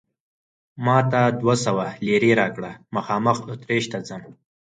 [0.85, 4.21] ما ته دوه سوه لیرې راکړه، مخامخ اتریش ته ځم.